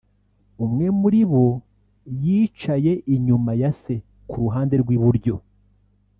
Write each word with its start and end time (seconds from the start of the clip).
umwe 0.65 0.85
muri 0.99 1.21
bo 1.31 1.45
yicaye 2.21 2.91
inyuma 3.15 3.51
ya 3.61 3.71
Se 3.81 3.95
ku 4.29 4.35
ruhande 4.43 4.75
rw'iburyo 4.81 5.35